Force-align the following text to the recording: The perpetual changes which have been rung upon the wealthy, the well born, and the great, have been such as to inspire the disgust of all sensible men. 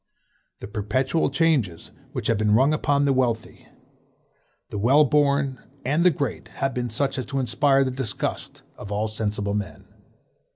The 0.61 0.67
perpetual 0.67 1.29
changes 1.29 1.91
which 2.11 2.25
have 2.25 2.39
been 2.39 2.55
rung 2.55 2.73
upon 2.73 3.05
the 3.05 3.13
wealthy, 3.13 3.67
the 4.71 4.79
well 4.79 5.05
born, 5.05 5.59
and 5.85 6.03
the 6.03 6.09
great, 6.09 6.47
have 6.47 6.73
been 6.73 6.89
such 6.89 7.19
as 7.19 7.27
to 7.27 7.39
inspire 7.39 7.83
the 7.83 7.91
disgust 7.91 8.63
of 8.77 8.91
all 8.91 9.07
sensible 9.07 9.53
men. 9.53 9.85